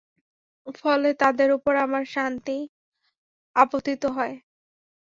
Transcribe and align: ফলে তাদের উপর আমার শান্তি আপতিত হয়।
ফলে 0.79 1.09
তাদের 1.21 1.49
উপর 1.57 1.73
আমার 1.85 2.03
শান্তি 2.15 2.57
আপতিত 3.55 4.03
হয়। 4.17 4.35